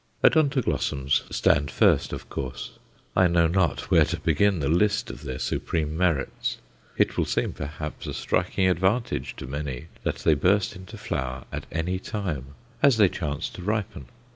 Odontoglossums 0.23 1.21
stand 1.31 1.69
first, 1.69 2.11
of 2.11 2.27
course 2.27 2.79
I 3.15 3.27
know 3.27 3.45
not 3.45 3.91
where 3.91 4.03
to 4.05 4.19
begin 4.19 4.59
the 4.59 4.67
list 4.67 5.11
of 5.11 5.21
their 5.21 5.37
supreme 5.37 5.95
merits. 5.95 6.57
It 6.97 7.17
will 7.17 7.25
seem 7.25 7.53
perhaps 7.53 8.07
a 8.07 8.15
striking 8.15 8.67
advantage 8.67 9.35
to 9.35 9.45
many 9.45 9.89
that 10.01 10.15
they 10.15 10.33
burst 10.33 10.75
into 10.75 10.97
flower 10.97 11.43
at 11.51 11.67
any 11.71 11.99
time, 11.99 12.55
as 12.81 12.97
they 12.97 13.09
chance 13.09 13.47
to 13.49 13.61
ripen. 13.61 14.07